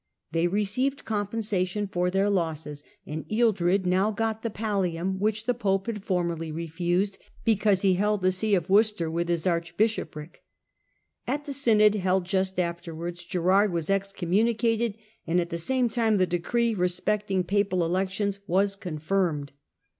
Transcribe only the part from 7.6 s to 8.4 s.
he held the